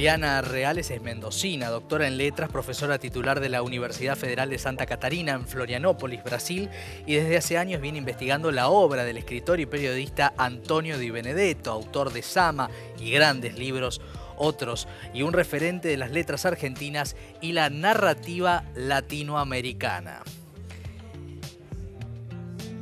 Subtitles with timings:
[0.00, 4.86] Liliana Reales es mendocina, doctora en letras, profesora titular de la Universidad Federal de Santa
[4.86, 6.70] Catarina en Florianópolis, Brasil,
[7.04, 11.70] y desde hace años viene investigando la obra del escritor y periodista Antonio Di Benedetto,
[11.70, 14.00] autor de Sama y grandes libros
[14.38, 20.22] otros, y un referente de las letras argentinas y la narrativa latinoamericana.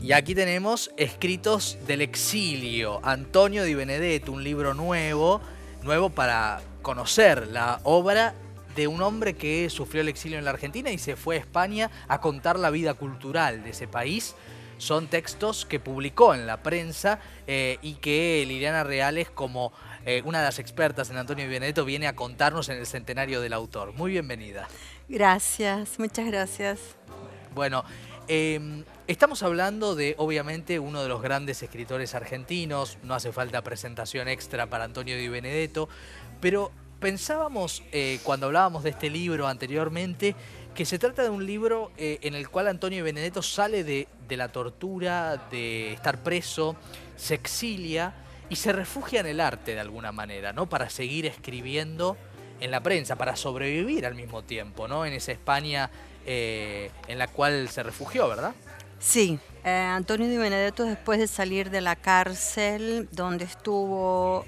[0.00, 5.40] Y aquí tenemos Escritos del Exilio, Antonio Di Benedetto, un libro nuevo,
[5.82, 8.34] nuevo para conocer la obra
[8.74, 11.88] de un hombre que sufrió el exilio en la Argentina y se fue a España
[12.08, 14.34] a contar la vida cultural de ese país.
[14.78, 19.72] Son textos que publicó en la prensa eh, y que Liliana Reales, como
[20.04, 23.52] eh, una de las expertas en Antonio Benedetto, viene a contarnos en el centenario del
[23.52, 23.92] autor.
[23.92, 24.66] Muy bienvenida.
[25.08, 26.80] Gracias, muchas gracias.
[27.54, 27.84] Bueno,
[28.32, 34.28] Em, estamos hablando de, obviamente, uno de los grandes escritores argentinos, no hace falta presentación
[34.28, 35.88] extra para Antonio Di Benedetto,
[36.40, 40.36] pero pensábamos, eh, cuando hablábamos de este libro anteriormente,
[40.74, 44.48] que se trata de un libro eh, en el cual Antonio Benedetto sale de, la
[44.52, 46.76] tortura, de estar preso,
[47.16, 48.14] se exilia
[48.48, 50.68] y se refugia en el arte de alguna manera, ¿no?
[50.68, 52.16] Para seguir escribiendo
[52.60, 55.04] en la prensa, para sobrevivir al mismo tiempo, ¿no?
[55.04, 55.90] En esa España
[56.26, 58.54] eh, en la cual se refugió, ¿verdad?
[58.98, 64.44] Sí, Antonio Di Benedetto después de salir de la cárcel, donde estuvo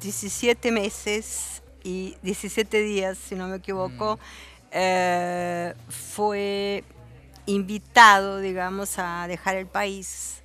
[0.00, 4.18] 17 eh, meses y 17 días, si no me equivoco,
[4.72, 5.78] mm.
[5.88, 6.84] fue
[7.46, 10.42] invitado, digamos, a dejar el país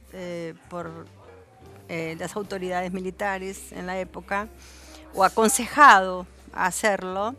[0.69, 1.07] por
[1.89, 4.47] las autoridades militares en la época,
[5.13, 7.35] o aconsejado a hacerlo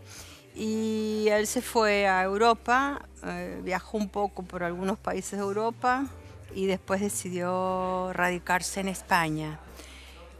[0.54, 6.06] y él se fue a Europa, eh, viajó un poco por algunos países de Europa
[6.54, 9.58] y después decidió radicarse en España.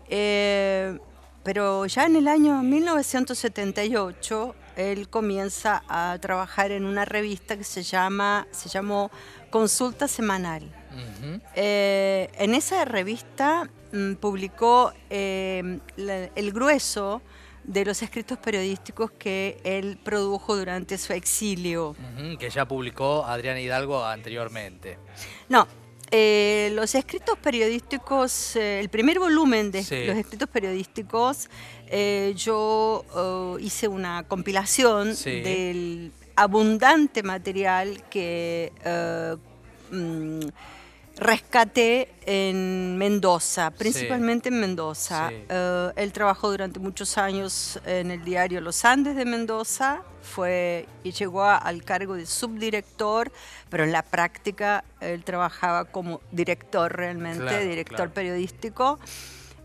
[0.09, 0.99] Eh,
[1.43, 7.83] pero ya en el año 1978 él comienza a trabajar en una revista que se
[7.83, 9.11] llama se llamó
[9.51, 10.71] Consulta Semanal.
[11.55, 17.23] Eh, en esa revista mm, publicó el grueso
[17.65, 21.95] de los escritos periodísticos que él produjo durante su exilio.
[22.39, 24.99] que ya publicó Adriana Hidalgo anteriormente.
[25.49, 25.67] No,
[26.15, 31.49] eh, los escritos periodísticos, eh, el primer volumen de los escritos periodísticos,
[31.87, 38.73] eh, yo oh, hice una compilación del abundante material que
[39.91, 40.49] mm,
[41.17, 45.31] rescaté en Mendoza, principalmente en Mendoza.
[45.33, 51.13] Eh, él trabajó durante muchos años en el diario Los Andes de Mendoza, fue y
[51.13, 53.33] llegó al cargo de subdirector,
[53.69, 58.99] pero en la práctica él trabajaba como director realmente, director periodístico.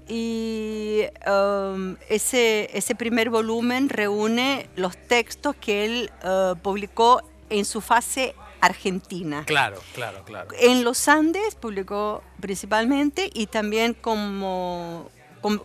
[0.10, 7.82] Y um, ese, ese primer volumen reúne los textos que él uh, publicó en su
[7.82, 8.34] fase
[8.68, 9.44] Argentina.
[9.46, 10.50] Claro, claro, claro.
[10.60, 15.10] En los Andes publicó principalmente y también como,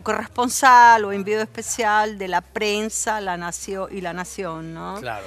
[0.02, 4.96] corresponsal o enviado especial de la prensa la nación y la Nación, ¿no?
[5.00, 5.26] Claro.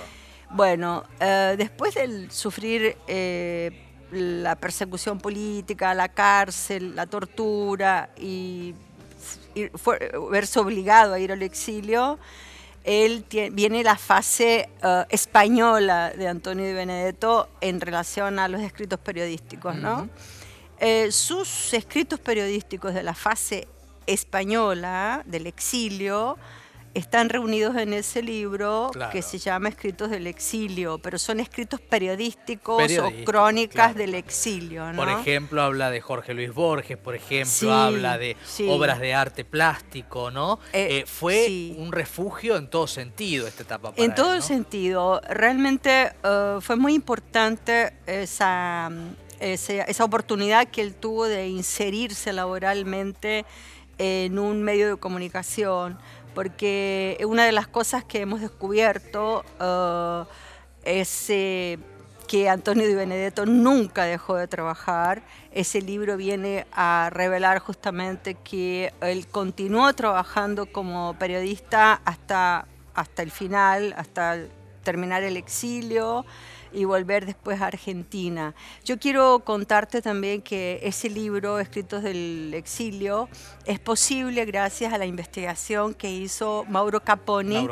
[0.51, 8.73] Bueno, eh, después de sufrir eh, la persecución política, la cárcel, la tortura y,
[9.55, 9.69] y
[10.31, 12.19] verse obligado a ir al exilio,
[12.85, 18.99] él viene la fase eh, española de Antonio de Benedetto en relación a los escritos
[18.99, 20.07] periodísticos, ¿no?
[20.79, 23.67] Eh, sus escritos periodísticos de la fase
[24.05, 26.37] española, del exilio,
[26.95, 32.89] están reunidos en ese libro que se llama Escritos del Exilio, pero son escritos periodísticos
[32.99, 34.85] o crónicas del exilio.
[34.95, 38.37] Por ejemplo, habla de Jorge Luis Borges, por ejemplo, habla de
[38.69, 40.59] obras de arte plástico, ¿no?
[40.71, 43.91] Eh, eh, fue un refugio en todo sentido esta etapa.
[43.91, 48.89] Para en todo sentido, realmente eh, fue muy importante esa,
[49.41, 53.45] esa oportunidad que él tuvo de inserirse laboralmente
[53.97, 55.97] en un medio de comunicación
[56.35, 60.25] porque una de las cosas que hemos descubierto uh,
[60.83, 61.79] es eh,
[62.27, 65.23] que Antonio Di Benedetto nunca dejó de trabajar.
[65.51, 73.31] Ese libro viene a revelar justamente que él continuó trabajando como periodista hasta, hasta el
[73.31, 74.37] final, hasta
[74.85, 76.25] terminar el exilio
[76.71, 78.53] y volver después a Argentina.
[78.83, 83.27] Yo quiero contarte también que ese libro, Escritos del Exilio,
[83.65, 87.67] es posible gracias a la investigación que hizo Mauro Caponi.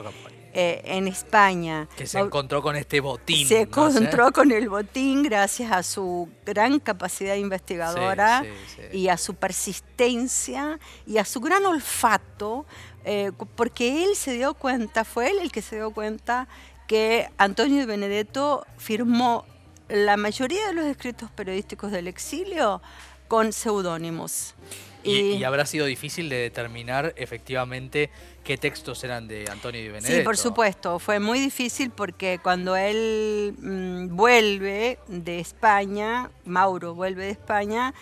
[0.56, 1.88] eh, en España.
[1.98, 3.48] Que se encontró con este botín.
[3.48, 8.46] Se encontró con el botín gracias a su gran capacidad investigadora
[8.92, 12.68] y a su persistencia y a su gran olfato,
[13.04, 16.48] eh, porque él se dio cuenta, fue él el que se dio cuenta
[16.88, 19.46] que Antonio de Benedetto firmó
[19.90, 22.82] la mayoría de los escritos periodísticos del exilio
[23.28, 24.56] con seudónimos.
[25.04, 28.10] Y, habrá sido difícil de determinar efectivamente
[28.44, 30.18] qué textos eran de Antonio Di Benedetto.
[30.18, 30.98] Sí, por supuesto.
[30.98, 37.94] Fue muy difícil porque cuando él mm, vuelve de España, Mauro vuelve de España,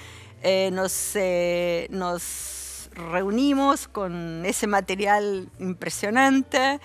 [0.43, 6.79] eh, nos, eh, nos reunimos con ese material impresionante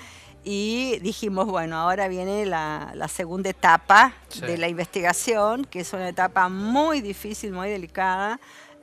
[0.49, 6.49] y dijimos, bueno, ahora viene la, segunda etapa de la investigación, que es una etapa
[6.49, 8.39] muy difícil, muy delicada.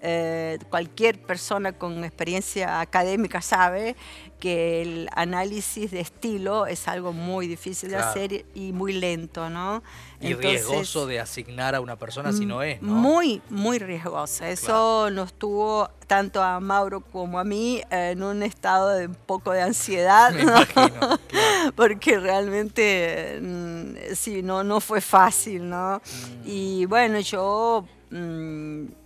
[0.05, 3.95] Eh, cualquier persona con experiencia académica sabe
[4.37, 9.81] que el análisis de estilo es algo muy difícil de hacer y muy lento, ¿no?
[10.19, 12.95] Y riesgoso de asignar a una persona si no es, ¿no?
[12.95, 14.43] Muy, muy riesgoso.
[14.43, 19.53] Eso nos tuvo tanto a Mauro como a mí en un estado de un poco
[19.53, 20.33] de ansiedad,
[21.77, 25.99] porque realmente mm, sí, no, no fue fácil, ¿no?
[25.99, 26.41] Mm.
[26.43, 29.02] Y bueno, yo mm,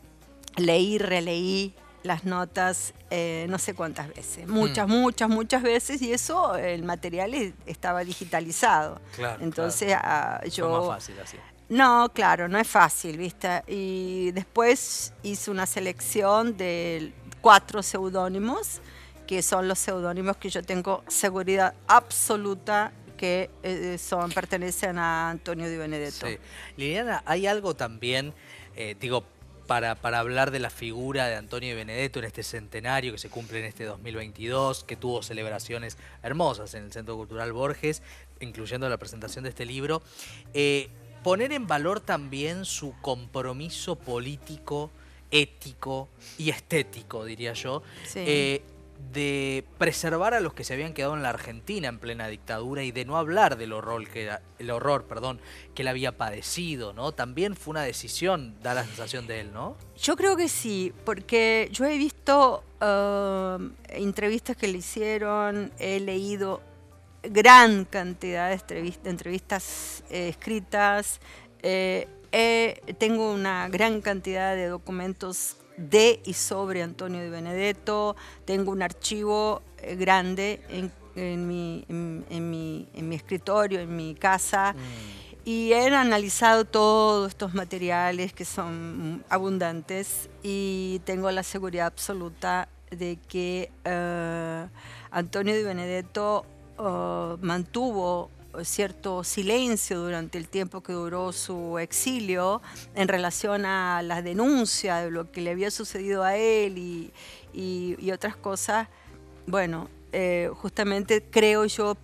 [0.57, 1.73] leí, releí
[2.03, 4.91] las notas eh, no sé cuántas veces, muchas, mm.
[4.91, 8.99] muchas, muchas veces, y eso, el material estaba digitalizado.
[9.15, 10.69] Claro, Entonces ah, yo...
[10.69, 11.37] más fácil así.
[11.69, 13.63] No, claro, no es fácil, ¿viste?
[13.67, 18.79] Y después hice una selección de cuatro seudónimos,
[19.25, 25.69] que son los seudónimos que yo tengo seguridad absoluta que eh, son, pertenecen a Antonio
[25.69, 26.27] Di Benedetto.
[26.27, 26.37] Sí.
[26.77, 28.33] Liliana, hay algo también,
[28.75, 29.25] eh, digo,
[29.67, 33.59] para, para, hablar de la figura de Antonio Benedetto en este centenario que se cumple
[33.59, 38.01] en este 2022, que tuvo celebraciones hermosas en el Centro Cultural Borges,
[38.39, 40.01] incluyendo la presentación de este libro.
[40.53, 40.89] Eh,
[41.23, 44.89] poner en valor también su compromiso político,
[45.29, 47.83] ético y estético, diría yo,
[48.15, 48.61] eh,
[49.13, 52.91] de preservar a los que se habían quedado en la Argentina en plena dictadura y
[52.91, 54.29] de no hablar del horror que
[54.59, 55.39] el horror, perdón,
[55.73, 57.11] que él había padecido, ¿no?
[57.11, 59.75] También fue una decisión, da la sensación de él, ¿no?
[59.97, 66.61] Yo creo que sí, porque yo he visto uh, entrevistas que le hicieron, he leído
[67.23, 71.19] gran cantidad de entrevistas, eh, escritas,
[71.61, 72.07] eh,
[72.99, 78.15] tengo una gran cantidad de documentos de y sobre Antonio de Benedetto.
[78.45, 80.61] Tengo un archivo eh, grande
[81.15, 84.73] en, mi, en, mi, escritorio, en mi casa.
[84.73, 85.27] Mm.
[85.45, 93.17] Y he analizado todos estos materiales que son abundantes y tengo la seguridad absoluta de
[93.29, 94.67] que eh,
[95.11, 96.45] Antonio de Benedetto
[96.77, 98.29] eh, mantuvo
[98.63, 102.61] cierto silencio durante el tiempo que duró su exilio
[102.95, 108.35] en relación a la denuncia de lo que le había sucedido a él y, otras
[108.35, 108.87] cosas,
[109.45, 111.97] bueno, eh, justamente creo yo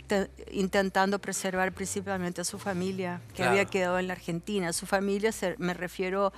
[0.51, 4.73] intentando preservar principalmente a su familia, que había quedado en la Argentina.
[4.73, 6.33] Su familia, me refiero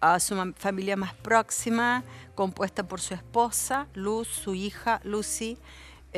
[0.00, 2.04] a su familia más próxima,
[2.34, 5.58] compuesta por su esposa, Luz, su hija, Lucy,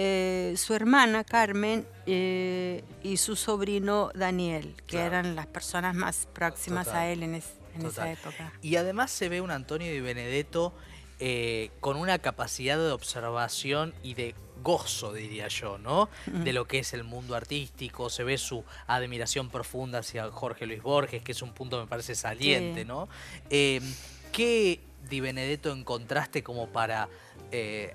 [0.00, 6.86] eh, su hermana Carmen eh, y su sobrino Daniel, que eran las personas más próximas
[6.86, 8.52] a él en, esa época.
[8.62, 10.72] Y además se ve un Antonio Di Benedetto
[11.18, 16.08] eh, con una capacidad de observación y de gozo, diría yo, ¿no?
[16.26, 20.81] De lo que es el mundo artístico, se ve su admiración profunda hacia Jorge Luis
[20.81, 23.08] Borges, que es un punto, me parece, saliente, ¿no?
[23.48, 27.08] ¿Qué Di Benedetto encontraste como para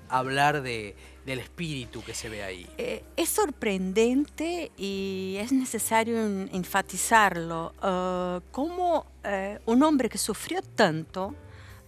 [0.08, 2.66] hablar de del espíritu que se ve ahí.
[2.78, 7.72] Eh, es sorprendente y es necesario enfatizarlo.
[7.82, 11.34] Uh, como eh, un hombre que sufrió tanto,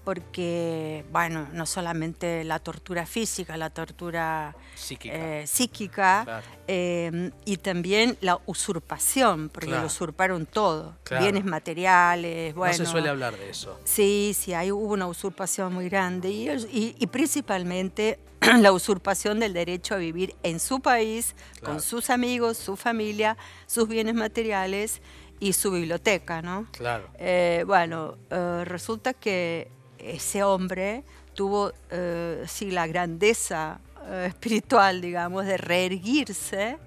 [0.07, 9.49] porque, bueno, no solamente la tortura física, la tortura psíquica, eh, y también la usurpación,
[9.49, 12.79] porque lo usurparon todo, bienes materiales, bueno.
[12.79, 13.81] No se suele hablar de eso.
[13.83, 18.21] Sí, sí, hay, hubo una usurpación muy grande y, y principalmente
[18.61, 21.35] la usurpación del derecho a vivir en su país,
[21.65, 23.37] con sus amigos, su familia,
[23.67, 25.03] sus bienes materiales
[25.41, 26.67] y su biblioteca, ¿no?
[26.73, 27.09] Claro.
[27.19, 33.81] Eh, bueno, eh, resulta que ese hombre tuvo, eh, sí, la grandeza
[34.25, 36.79] espiritual, digamos, de reerguirse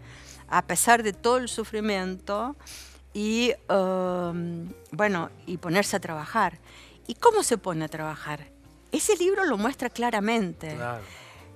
[0.48, 2.56] a pesar de todo el sufrimiento
[3.14, 3.52] y,
[4.92, 6.60] bueno, y ponerse a trabajar.
[7.08, 8.48] ¿Y cómo se pone a trabajar?
[8.94, 10.76] Ese libro lo muestra claramente.
[10.76, 11.02] Claro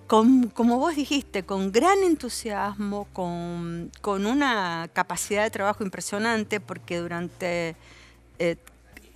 [0.07, 7.75] como vos dijiste, con gran entusiasmo, con, una capacidad de trabajo impresionante, porque durante...
[8.39, 8.57] Eh,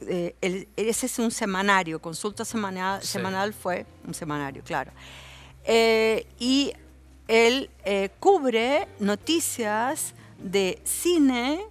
[0.01, 4.91] eh, ese es un semanario, consulta semanal, semanal fue un semanario, claro.
[5.63, 6.73] Eh, y
[7.27, 7.69] él
[8.19, 11.65] cubre noticias de cine,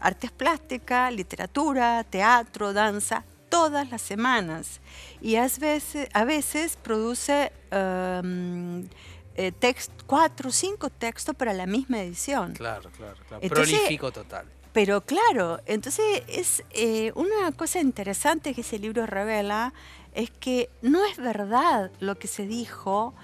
[0.00, 4.80] artes plásticas, literatura, teatro, danza, todas las semanas.
[5.20, 8.84] Y a veces, a veces produce um,
[9.34, 9.52] eh,
[10.06, 12.54] cuatro o cinco textos para la misma edición.
[12.54, 13.48] Claro, claro, claro.
[13.48, 14.46] Prolífico total.
[14.72, 19.74] Pero claro, entonces es eh, una cosa interesante que ese libro revela,
[20.14, 23.14] es que no es verdad lo que se dijo,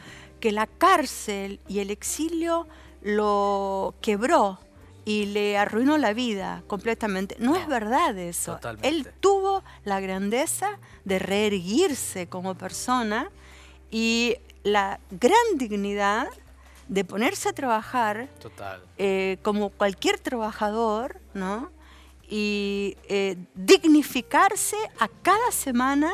[0.40, 2.66] que la cárcel y el exilio
[3.02, 4.58] lo quebró
[5.04, 7.36] y le arruinó la vida completamente.
[7.38, 8.60] No, es verdad eso.
[8.82, 13.30] Él tuvo la grandeza de reerguirse como persona
[13.90, 16.28] y la gran dignidad
[16.88, 18.28] de ponerse a trabajar
[18.96, 21.70] eh, como cualquier trabajador, ¿no?
[22.30, 26.12] y eh, dignificarse a cada semana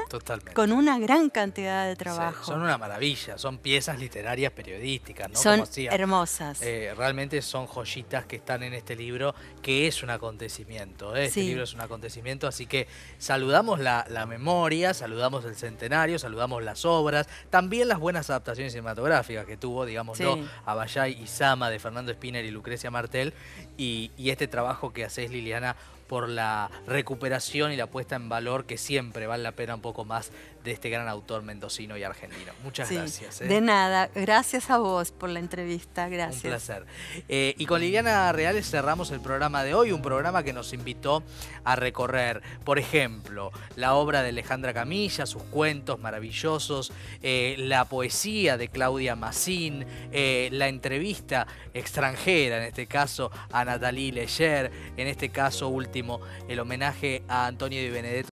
[0.54, 2.44] con una gran cantidad de trabajo.
[2.44, 5.36] son una maravilla, son piezas literarias periodísticas, ¿no?
[5.36, 6.62] Son hermosas.
[6.62, 9.34] Eh, realmente son joyitas que están en este libro,
[9.64, 11.16] que es un acontecimiento.
[11.16, 11.24] ¿eh?
[11.24, 16.84] Este libro es un acontecimiento, así que saludamos la, memoria, saludamos el centenario, saludamos las
[16.84, 22.44] obras, también las buenas adaptaciones cinematográficas que tuvo, digámoslo, Abayay y Sama de Fernando Spinner
[22.44, 23.32] y Lucrecia Martel,
[23.78, 28.66] y, y este trabajo que haces, Liliana, por la recuperación y la puesta en valor
[28.66, 30.30] que siempre vale la pena un poco más
[30.62, 32.52] de este gran autor mendocino y argentino.
[32.62, 33.42] Muchas gracias.
[33.42, 33.46] ¿eh?
[33.46, 36.44] De nada, gracias a vos por la entrevista, gracias.
[36.44, 36.86] Un placer.
[37.28, 41.22] Eh, y con Liliana Reales cerramos el programa de hoy, un programa que nos invitó
[41.64, 46.92] a recorrer, por ejemplo, la obra de Alejandra Camilla, sus cuentos maravillosos,
[47.22, 54.70] eh, la poesía de Claudia Massín, la entrevista extranjera, en este caso a Natalie Leyer,
[54.96, 58.14] en este caso último, el homenaje a Antonio Di Benedetto